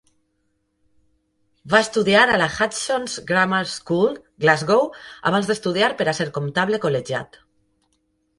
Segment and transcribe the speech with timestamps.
[1.73, 4.89] Va estudiar a la Hutchesons' Grammar School, Glasgow,
[5.33, 7.41] abans d'estudiar per a ser comptable col·legiat.